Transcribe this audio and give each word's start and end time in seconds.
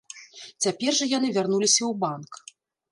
Цяпер 0.67 0.91
жа 1.01 1.05
яны 1.17 1.29
вярнуліся 1.39 1.81
ў 1.85 1.93
банк. 2.07 2.31